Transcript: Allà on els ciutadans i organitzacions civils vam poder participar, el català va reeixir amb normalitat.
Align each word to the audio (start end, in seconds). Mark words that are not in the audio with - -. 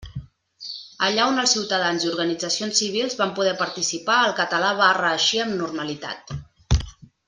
Allà 1.07 1.27
on 1.33 1.41
els 1.41 1.53
ciutadans 1.57 2.07
i 2.07 2.09
organitzacions 2.13 2.81
civils 2.83 3.19
vam 3.21 3.37
poder 3.41 3.55
participar, 3.63 4.19
el 4.31 4.37
català 4.43 4.75
va 4.85 4.93
reeixir 5.03 5.45
amb 5.49 5.59
normalitat. 5.65 6.39